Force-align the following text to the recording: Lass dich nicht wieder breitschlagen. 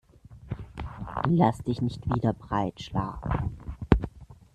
Lass 1.27 1.59
dich 1.59 1.79
nicht 1.83 2.11
wieder 2.15 2.33
breitschlagen. 2.33 3.55